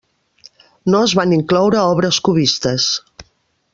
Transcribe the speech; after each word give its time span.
No 0.93 1.01
es 1.09 1.13
van 1.19 1.35
incloure 1.37 1.83
obres 1.91 2.21
cubistes. 2.29 2.89